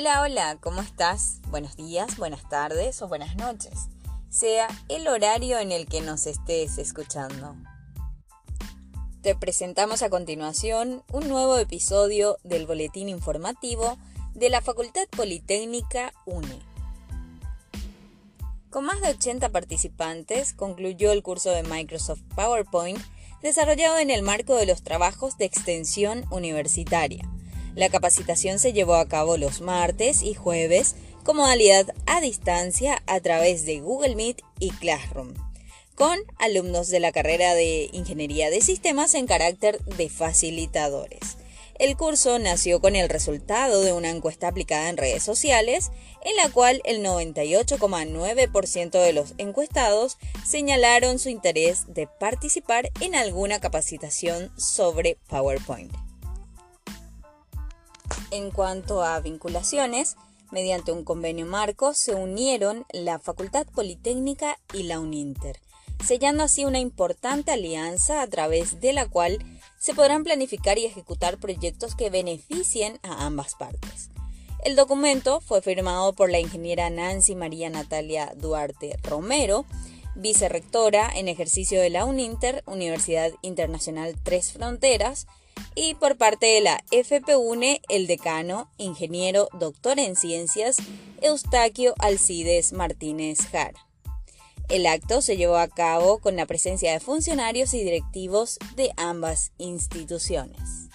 Hola, 0.00 0.22
hola, 0.22 0.56
¿cómo 0.62 0.80
estás? 0.80 1.42
Buenos 1.48 1.76
días, 1.76 2.16
buenas 2.16 2.48
tardes 2.48 3.02
o 3.02 3.08
buenas 3.08 3.36
noches, 3.36 3.90
sea 4.30 4.66
el 4.88 5.06
horario 5.06 5.58
en 5.58 5.72
el 5.72 5.86
que 5.86 6.00
nos 6.00 6.26
estés 6.26 6.78
escuchando. 6.78 7.54
Te 9.20 9.34
presentamos 9.34 10.00
a 10.00 10.08
continuación 10.08 11.02
un 11.12 11.28
nuevo 11.28 11.58
episodio 11.58 12.38
del 12.44 12.66
boletín 12.66 13.10
informativo 13.10 13.98
de 14.32 14.48
la 14.48 14.62
Facultad 14.62 15.06
Politécnica 15.14 16.14
UNE. 16.24 16.60
Con 18.70 18.86
más 18.86 19.02
de 19.02 19.10
80 19.10 19.50
participantes, 19.50 20.54
concluyó 20.54 21.12
el 21.12 21.22
curso 21.22 21.50
de 21.50 21.62
Microsoft 21.62 22.22
PowerPoint 22.34 22.98
desarrollado 23.42 23.98
en 23.98 24.08
el 24.08 24.22
marco 24.22 24.56
de 24.56 24.64
los 24.64 24.82
trabajos 24.82 25.36
de 25.36 25.44
extensión 25.44 26.24
universitaria 26.30 27.28
la 27.74 27.88
capacitación 27.88 28.58
se 28.58 28.72
llevó 28.72 28.94
a 28.94 29.08
cabo 29.08 29.36
los 29.36 29.60
martes 29.60 30.22
y 30.22 30.34
jueves 30.34 30.94
con 31.24 31.36
modalidad 31.36 31.94
a 32.06 32.20
distancia 32.20 33.02
a 33.06 33.20
través 33.20 33.66
de 33.66 33.80
Google 33.80 34.16
Meet 34.16 34.42
y 34.58 34.70
Classroom, 34.70 35.34
con 35.94 36.18
alumnos 36.38 36.88
de 36.88 37.00
la 37.00 37.12
carrera 37.12 37.54
de 37.54 37.90
Ingeniería 37.92 38.50
de 38.50 38.60
Sistemas 38.60 39.14
en 39.14 39.26
carácter 39.26 39.78
de 39.84 40.08
facilitadores. 40.08 41.36
El 41.78 41.96
curso 41.96 42.38
nació 42.38 42.80
con 42.82 42.94
el 42.94 43.08
resultado 43.08 43.80
de 43.82 43.94
una 43.94 44.10
encuesta 44.10 44.48
aplicada 44.48 44.90
en 44.90 44.98
redes 44.98 45.22
sociales, 45.22 45.90
en 46.22 46.36
la 46.36 46.50
cual 46.50 46.82
el 46.84 47.02
98,9% 47.02 48.90
de 48.90 49.12
los 49.14 49.32
encuestados 49.38 50.18
señalaron 50.46 51.18
su 51.18 51.30
interés 51.30 51.84
de 51.88 52.06
participar 52.06 52.90
en 53.00 53.14
alguna 53.14 53.60
capacitación 53.60 54.52
sobre 54.58 55.16
PowerPoint. 55.28 56.09
En 58.30 58.50
cuanto 58.50 59.02
a 59.02 59.18
vinculaciones, 59.20 60.16
mediante 60.50 60.92
un 60.92 61.04
convenio 61.04 61.46
marco 61.46 61.94
se 61.94 62.14
unieron 62.14 62.84
la 62.92 63.18
Facultad 63.18 63.66
Politécnica 63.66 64.58
y 64.72 64.84
la 64.84 65.00
UNINTER, 65.00 65.60
sellando 66.04 66.44
así 66.44 66.64
una 66.64 66.78
importante 66.78 67.52
alianza 67.52 68.22
a 68.22 68.26
través 68.26 68.80
de 68.80 68.92
la 68.92 69.08
cual 69.08 69.38
se 69.78 69.94
podrán 69.94 70.24
planificar 70.24 70.78
y 70.78 70.84
ejecutar 70.84 71.38
proyectos 71.38 71.94
que 71.94 72.10
beneficien 72.10 72.98
a 73.02 73.26
ambas 73.26 73.54
partes. 73.54 74.10
El 74.62 74.76
documento 74.76 75.40
fue 75.40 75.62
firmado 75.62 76.12
por 76.12 76.30
la 76.30 76.38
ingeniera 76.38 76.90
Nancy 76.90 77.34
María 77.34 77.70
Natalia 77.70 78.34
Duarte 78.36 78.98
Romero, 79.02 79.64
vicerrectora 80.14 81.10
en 81.14 81.28
ejercicio 81.28 81.80
de 81.80 81.88
la 81.88 82.04
UNINTER, 82.04 82.62
Universidad 82.66 83.32
Internacional 83.40 84.16
Tres 84.22 84.52
Fronteras, 84.52 85.26
y 85.74 85.94
por 85.94 86.16
parte 86.16 86.46
de 86.46 86.60
la 86.60 86.82
FPUNE 86.90 87.80
el 87.88 88.06
decano, 88.06 88.70
ingeniero, 88.76 89.48
doctor 89.52 89.98
en 89.98 90.16
ciencias, 90.16 90.76
Eustaquio 91.22 91.94
Alcides 91.98 92.72
Martínez 92.72 93.40
Jara. 93.50 93.86
El 94.68 94.86
acto 94.86 95.20
se 95.20 95.36
llevó 95.36 95.56
a 95.56 95.68
cabo 95.68 96.18
con 96.18 96.36
la 96.36 96.46
presencia 96.46 96.92
de 96.92 97.00
funcionarios 97.00 97.74
y 97.74 97.82
directivos 97.82 98.58
de 98.76 98.92
ambas 98.96 99.52
instituciones. 99.58 100.88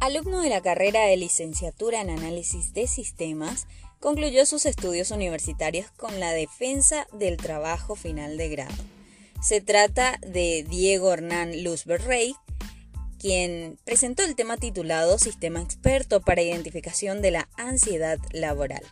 Alumno 0.00 0.40
de 0.40 0.50
la 0.50 0.60
carrera 0.60 1.06
de 1.06 1.16
licenciatura 1.16 2.00
en 2.00 2.10
análisis 2.10 2.74
de 2.74 2.86
sistemas, 2.86 3.66
concluyó 4.04 4.44
sus 4.44 4.66
estudios 4.66 5.10
universitarios 5.12 5.90
con 5.92 6.20
la 6.20 6.32
defensa 6.32 7.06
del 7.12 7.38
trabajo 7.38 7.96
final 7.96 8.36
de 8.36 8.50
grado. 8.50 8.84
Se 9.42 9.62
trata 9.62 10.18
de 10.20 10.62
Diego 10.68 11.10
Hernán 11.10 11.64
Luz 11.64 11.86
Rey, 11.86 12.34
quien 13.24 13.78
presentó 13.86 14.22
el 14.22 14.36
tema 14.36 14.58
titulado 14.58 15.18
Sistema 15.18 15.62
Experto 15.62 16.20
para 16.20 16.42
Identificación 16.42 17.22
de 17.22 17.30
la 17.30 17.48
Ansiedad 17.56 18.18
Laboral. 18.32 18.82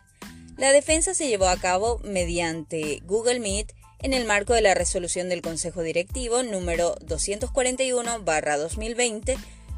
La 0.57 0.71
defensa 0.71 1.13
se 1.13 1.27
llevó 1.27 1.45
a 1.45 1.57
cabo 1.57 1.99
mediante 2.03 3.03
Google 3.05 3.39
Meet 3.39 3.75
en 3.99 4.13
el 4.13 4.25
marco 4.25 4.55
de 4.55 4.63
la 4.63 4.73
resolución 4.73 5.29
del 5.29 5.43
Consejo 5.43 5.83
Directivo 5.83 6.41
número 6.41 6.95
241-2020 7.01 9.37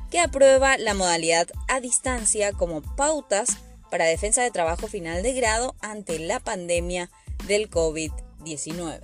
que 0.10 0.22
aprueba 0.22 0.78
la 0.78 0.94
modalidad 0.94 1.50
a 1.68 1.82
distancia 1.82 2.54
como 2.54 2.82
pautas 2.96 3.58
para 3.92 4.06
defensa 4.06 4.42
de 4.42 4.52
trabajo 4.52 4.88
final 4.88 5.22
de 5.22 5.34
grado 5.34 5.76
ante 5.82 6.18
la 6.18 6.40
pandemia 6.40 7.12
del 7.46 7.70
COVID-19 7.70 9.02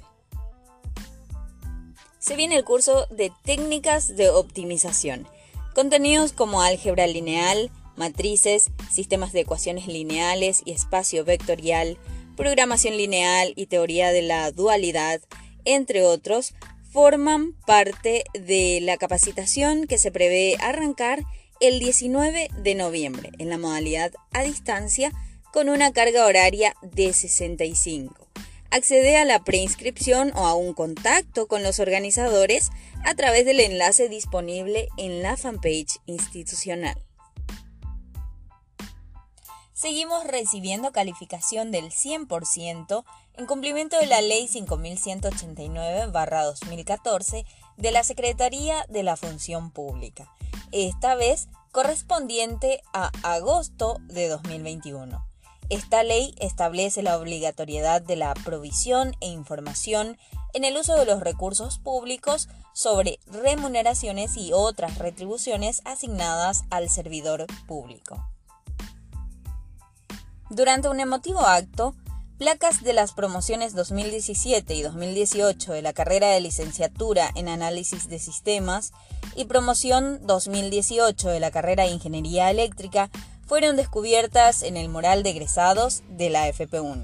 se 2.22 2.36
viene 2.36 2.56
el 2.56 2.64
curso 2.64 3.08
de 3.10 3.34
técnicas 3.44 4.16
de 4.16 4.30
optimización. 4.30 5.28
Contenidos 5.74 6.34
como 6.34 6.62
álgebra 6.62 7.08
lineal, 7.08 7.72
matrices, 7.96 8.72
sistemas 8.92 9.32
de 9.32 9.42
ecuaciones 9.42 9.88
lineales 9.88 10.62
y 10.66 10.72
espacio 10.72 11.24
vectorial, 11.24 11.98
programación 12.36 12.98
lineal 12.98 13.54
y 13.56 13.68
teoría 13.68 14.12
de 14.12 14.22
la 14.22 14.52
dualidad, 14.52 15.22
entre 15.64 16.04
otros, 16.04 16.54
forman 16.92 17.54
parte 17.66 18.26
de 18.34 18.80
la 18.82 18.98
capacitación 18.98 19.88
que 19.88 19.98
se 19.98 20.12
prevé 20.12 20.58
arrancar 20.60 21.24
el 21.62 21.80
19 21.80 22.50
de 22.58 22.76
noviembre 22.76 23.32
en 23.38 23.50
la 23.50 23.58
modalidad 23.58 24.12
a 24.34 24.44
distancia 24.44 25.12
con 25.54 25.70
una 25.70 25.94
carga 25.94 26.26
horaria 26.26 26.74
de 26.82 27.14
65. 27.14 28.21
Accede 28.74 29.18
a 29.18 29.26
la 29.26 29.44
preinscripción 29.44 30.32
o 30.34 30.48
a 30.48 30.56
un 30.56 30.74
contacto 30.74 31.48
con 31.48 31.62
los 31.62 31.82
organizadores 31.82 32.70
a 33.04 33.14
través 33.16 33.46
del 33.46 33.60
enlace 33.60 34.08
disponible 34.08 34.88
en 34.98 35.22
la 35.22 35.36
fanpage 35.36 36.00
institucional. 36.06 36.96
Seguimos 39.74 40.26
recibiendo 40.26 40.94
calificación 40.94 41.72
del 41.72 41.92
100% 41.92 43.04
en 43.34 43.46
cumplimiento 43.46 44.00
de 44.00 44.06
la 44.06 44.22
Ley 44.22 44.48
5189-2014 44.48 47.46
de 47.76 47.92
la 47.92 48.06
Secretaría 48.06 48.86
de 48.88 49.04
la 49.04 49.18
Función 49.18 49.72
Pública, 49.72 50.34
esta 50.72 51.16
vez 51.16 51.50
correspondiente 51.74 52.82
a 52.94 53.12
agosto 53.24 53.98
de 54.04 54.30
2021. 54.30 55.31
Esta 55.72 56.04
ley 56.04 56.36
establece 56.42 57.02
la 57.02 57.18
obligatoriedad 57.18 58.02
de 58.02 58.18
la 58.18 58.34
provisión 58.34 59.16
e 59.22 59.30
información 59.30 60.18
en 60.54 60.66
el 60.66 60.76
uso 60.76 60.98
de 60.98 61.06
los 61.06 61.22
recursos 61.22 61.80
públicos 61.80 62.50
sobre 62.74 63.20
remuneraciones 63.28 64.36
y 64.36 64.52
otras 64.52 64.98
retribuciones 64.98 65.82
asignadas 65.86 66.66
al 66.72 66.90
servidor 66.90 67.46
público. 67.68 68.22
Durante 70.50 70.90
un 70.90 71.00
emotivo 71.00 71.40
acto, 71.40 71.96
placas 72.38 72.84
de 72.84 72.92
las 72.92 73.14
promociones 73.14 73.74
2017 73.74 74.76
y 74.76 74.82
2018 74.82 75.72
de 75.72 75.82
la 75.82 75.94
carrera 75.94 76.32
de 76.32 76.42
licenciatura 76.42 77.30
en 77.36 77.48
análisis 77.48 78.10
de 78.10 78.20
sistemas 78.20 78.92
y 79.38 79.46
promoción 79.46 80.20
2018 80.28 81.30
de 81.30 81.40
la 81.40 81.50
carrera 81.50 81.84
de 81.86 81.92
ingeniería 81.92 82.50
eléctrica 82.50 83.10
fueron 83.52 83.76
descubiertas 83.76 84.64
en 84.64 84.78
el 84.78 84.88
mural 84.88 85.24
de 85.24 85.32
egresados 85.32 86.04
de 86.08 86.30
la 86.30 86.48
FP1. 86.48 87.04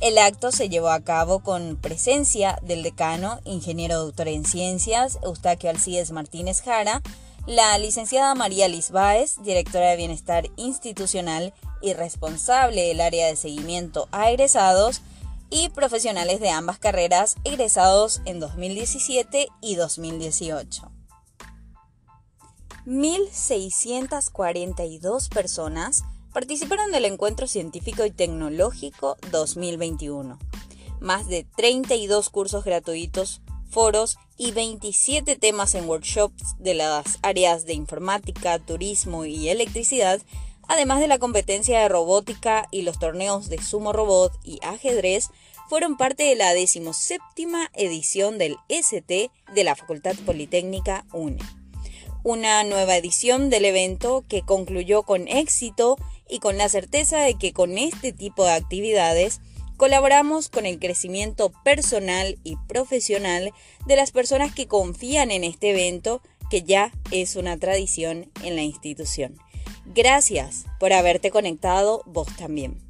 El 0.00 0.16
acto 0.16 0.50
se 0.50 0.70
llevó 0.70 0.88
a 0.88 1.00
cabo 1.04 1.40
con 1.40 1.76
presencia 1.76 2.58
del 2.62 2.82
decano, 2.82 3.38
ingeniero 3.44 3.98
doctor 3.98 4.28
en 4.28 4.46
ciencias, 4.46 5.18
Eustaquio 5.22 5.68
Alcides 5.68 6.10
Martínez 6.10 6.62
Jara, 6.62 7.02
la 7.44 7.76
licenciada 7.76 8.34
María 8.34 8.66
Liz 8.66 8.90
Báez, 8.92 9.42
directora 9.42 9.90
de 9.90 9.98
Bienestar 9.98 10.48
Institucional 10.56 11.52
y 11.82 11.92
responsable 11.92 12.86
del 12.86 13.02
área 13.02 13.26
de 13.26 13.36
seguimiento 13.36 14.08
a 14.10 14.30
egresados, 14.30 15.02
y 15.50 15.68
profesionales 15.68 16.40
de 16.40 16.48
ambas 16.48 16.78
carreras 16.78 17.36
egresados 17.44 18.22
en 18.24 18.40
2017 18.40 19.48
y 19.60 19.74
2018. 19.74 20.97
1.642 22.88 25.28
personas 25.28 26.02
participaron 26.32 26.90
del 26.90 27.04
Encuentro 27.04 27.46
Científico 27.46 28.06
y 28.06 28.10
Tecnológico 28.10 29.18
2021. 29.30 30.38
Más 30.98 31.28
de 31.28 31.46
32 31.54 32.30
cursos 32.30 32.64
gratuitos, 32.64 33.42
foros 33.68 34.16
y 34.38 34.52
27 34.52 35.36
temas 35.36 35.74
en 35.74 35.86
workshops 35.86 36.56
de 36.58 36.72
las 36.72 37.18
áreas 37.20 37.66
de 37.66 37.74
informática, 37.74 38.58
turismo 38.58 39.26
y 39.26 39.50
electricidad, 39.50 40.22
además 40.66 41.00
de 41.00 41.08
la 41.08 41.18
competencia 41.18 41.80
de 41.80 41.90
robótica 41.90 42.68
y 42.70 42.80
los 42.82 42.98
torneos 42.98 43.50
de 43.50 43.62
sumo 43.62 43.92
robot 43.92 44.32
y 44.42 44.60
ajedrez, 44.62 45.28
fueron 45.68 45.98
parte 45.98 46.22
de 46.22 46.36
la 46.36 46.54
17 46.54 47.22
edición 47.74 48.38
del 48.38 48.56
ST 48.70 49.30
de 49.54 49.64
la 49.64 49.76
Facultad 49.76 50.16
Politécnica 50.24 51.04
UNE 51.12 51.57
una 52.22 52.62
nueva 52.64 52.96
edición 52.96 53.50
del 53.50 53.64
evento 53.64 54.24
que 54.28 54.42
concluyó 54.42 55.02
con 55.02 55.28
éxito 55.28 55.96
y 56.28 56.40
con 56.40 56.58
la 56.58 56.68
certeza 56.68 57.18
de 57.18 57.34
que 57.34 57.52
con 57.52 57.78
este 57.78 58.12
tipo 58.12 58.44
de 58.44 58.52
actividades 58.52 59.40
colaboramos 59.76 60.48
con 60.48 60.66
el 60.66 60.78
crecimiento 60.78 61.52
personal 61.64 62.38
y 62.42 62.56
profesional 62.68 63.52
de 63.86 63.96
las 63.96 64.10
personas 64.10 64.52
que 64.52 64.66
confían 64.66 65.30
en 65.30 65.44
este 65.44 65.70
evento 65.70 66.20
que 66.50 66.62
ya 66.62 66.92
es 67.10 67.36
una 67.36 67.56
tradición 67.56 68.30
en 68.42 68.56
la 68.56 68.62
institución. 68.62 69.38
Gracias 69.86 70.66
por 70.80 70.92
haberte 70.92 71.30
conectado 71.30 72.02
vos 72.06 72.28
también. 72.36 72.82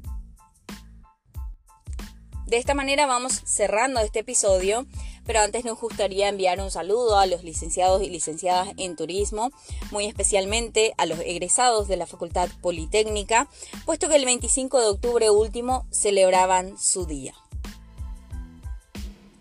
De 2.47 2.57
esta 2.57 2.73
manera 2.73 3.05
vamos 3.05 3.43
cerrando 3.45 3.99
este 3.99 4.19
episodio, 4.19 4.87
pero 5.29 5.41
antes 5.41 5.63
nos 5.63 5.79
gustaría 5.79 6.27
enviar 6.27 6.59
un 6.59 6.71
saludo 6.71 7.19
a 7.19 7.27
los 7.27 7.43
licenciados 7.43 8.01
y 8.01 8.09
licenciadas 8.09 8.69
en 8.77 8.95
turismo, 8.95 9.51
muy 9.91 10.05
especialmente 10.07 10.95
a 10.97 11.05
los 11.05 11.19
egresados 11.19 11.87
de 11.87 11.97
la 11.97 12.07
Facultad 12.07 12.49
Politécnica, 12.63 13.47
puesto 13.85 14.09
que 14.09 14.15
el 14.15 14.25
25 14.25 14.79
de 14.79 14.87
octubre 14.87 15.29
último 15.29 15.85
celebraban 15.91 16.79
su 16.79 17.05
día. 17.05 17.35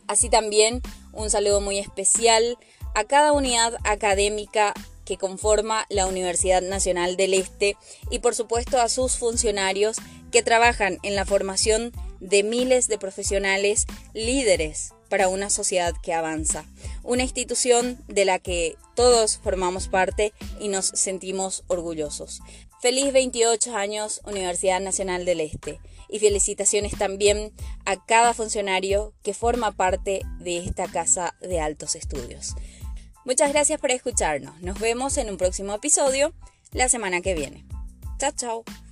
Así 0.06 0.28
también 0.28 0.82
un 1.14 1.30
saludo 1.30 1.62
muy 1.62 1.78
especial 1.78 2.58
a 2.94 3.04
cada 3.04 3.32
unidad 3.32 3.78
académica 3.84 4.74
que 5.06 5.16
conforma 5.16 5.86
la 5.88 6.06
Universidad 6.06 6.60
Nacional 6.60 7.16
del 7.16 7.32
Este 7.32 7.78
y 8.10 8.18
por 8.18 8.34
supuesto 8.34 8.78
a 8.78 8.90
sus 8.90 9.16
funcionarios 9.16 9.96
que 10.32 10.42
trabajan 10.42 10.98
en 11.02 11.14
la 11.14 11.24
formación 11.24 11.92
de 12.20 12.42
miles 12.42 12.88
de 12.88 12.98
profesionales 12.98 13.86
líderes 14.12 14.92
para 15.08 15.28
una 15.28 15.50
sociedad 15.50 15.94
que 16.02 16.14
avanza. 16.14 16.64
Una 17.02 17.22
institución 17.22 18.02
de 18.08 18.24
la 18.24 18.38
que 18.38 18.76
todos 18.94 19.38
formamos 19.38 19.88
parte 19.88 20.32
y 20.60 20.68
nos 20.68 20.86
sentimos 20.86 21.64
orgullosos. 21.66 22.40
Feliz 22.80 23.12
28 23.12 23.76
años 23.76 24.20
Universidad 24.24 24.80
Nacional 24.80 25.24
del 25.24 25.40
Este 25.40 25.80
y 26.08 26.20
felicitaciones 26.20 26.96
también 26.96 27.52
a 27.84 28.04
cada 28.04 28.34
funcionario 28.34 29.12
que 29.22 29.34
forma 29.34 29.72
parte 29.72 30.22
de 30.38 30.58
esta 30.58 30.86
casa 30.86 31.34
de 31.40 31.60
altos 31.60 31.94
estudios. 31.96 32.54
Muchas 33.24 33.52
gracias 33.52 33.80
por 33.80 33.90
escucharnos. 33.90 34.60
Nos 34.62 34.78
vemos 34.78 35.18
en 35.18 35.28
un 35.28 35.36
próximo 35.36 35.74
episodio 35.74 36.32
la 36.72 36.88
semana 36.88 37.20
que 37.20 37.34
viene. 37.34 37.66
Chao, 38.18 38.32
chao. 38.32 38.87